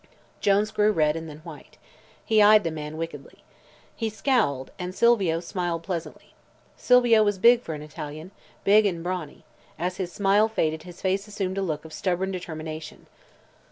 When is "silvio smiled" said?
4.95-5.83